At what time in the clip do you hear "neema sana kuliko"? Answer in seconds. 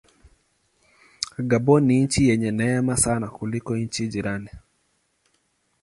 2.51-3.77